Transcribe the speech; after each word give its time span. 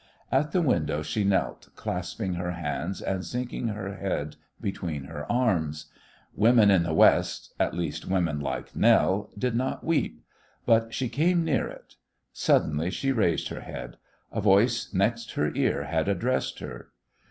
At 0.31 0.51
the 0.51 0.63
window 0.63 1.03
she 1.03 1.23
knelt, 1.23 1.69
clasping 1.75 2.33
her 2.33 2.53
hands 2.53 3.01
and 3.03 3.23
sinking 3.23 3.67
her 3.67 3.97
head 3.97 4.35
between 4.59 5.03
her 5.03 5.31
arms. 5.31 5.91
Women 6.33 6.71
in 6.71 6.81
the 6.81 6.93
West, 6.95 7.53
at 7.59 7.75
least 7.75 8.07
women 8.07 8.39
like 8.39 8.75
Nell, 8.75 9.29
do 9.37 9.51
not 9.51 9.83
weep. 9.83 10.23
But 10.65 10.91
she 10.91 11.07
came 11.07 11.43
near 11.45 11.67
it. 11.67 11.97
Suddenly 12.33 12.89
she 12.89 13.11
raised 13.11 13.49
her 13.49 13.61
head. 13.61 13.97
A 14.31 14.41
voice 14.41 14.91
next 14.91 15.33
her 15.33 15.53
ear 15.53 15.83
had 15.83 16.07
addressed 16.07 16.57
her. 16.61 16.89